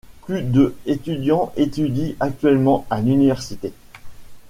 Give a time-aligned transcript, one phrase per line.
[0.23, 3.71] Plus de étudiants étudient actuellement à l'université.